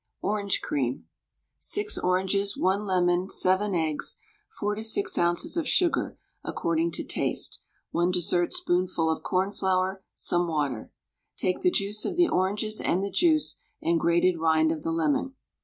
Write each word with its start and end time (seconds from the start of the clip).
ORANGE 0.23 0.61
CREAM. 0.61 1.05
6 1.59 1.99
oranges, 1.99 2.57
1 2.57 2.87
lemon, 2.87 3.29
7 3.29 3.75
eggs, 3.75 4.17
4 4.59 4.73
to 4.73 4.83
6 4.83 5.17
oz. 5.19 5.55
of 5.55 5.67
sugar 5.67 6.17
(according 6.43 6.89
to 6.89 7.03
taste), 7.03 7.59
1 7.91 8.09
dessertspoonful 8.09 9.11
of 9.11 9.21
cornflour, 9.21 10.01
some 10.15 10.47
water. 10.47 10.91
Take 11.37 11.61
the 11.61 11.69
juice 11.69 12.03
of 12.03 12.15
the 12.17 12.29
oranges 12.29 12.81
and 12.83 13.03
the 13.03 13.11
juice 13.11 13.57
and 13.79 13.99
grated 13.99 14.39
rind 14.39 14.71
of 14.71 14.81
the 14.81 14.91
lemon. 14.91 15.35